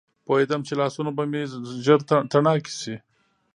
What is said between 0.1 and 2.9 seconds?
پوهېدم چې لاسونه به مې ژر تڼاکي